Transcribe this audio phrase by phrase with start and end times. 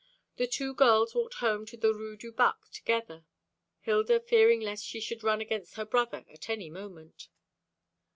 [0.37, 3.23] The two girls walked home to the Rue du Bac together,
[3.81, 7.27] Hilda fearing lest she should run against her brother at any moment.